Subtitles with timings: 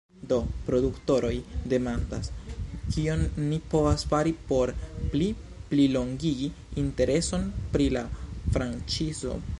[0.29, 0.37] Do
[0.67, 1.33] produktoroj
[1.73, 2.31] demandas;
[2.95, 4.73] kion ni povas fari por
[5.13, 5.29] pli
[5.75, 6.51] plilongigi
[6.85, 8.07] intereson pri la
[8.57, 9.41] franĉizo?